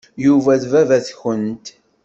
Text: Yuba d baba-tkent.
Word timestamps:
Yuba 0.25 0.53
d 0.61 0.63
baba-tkent. 0.71 1.65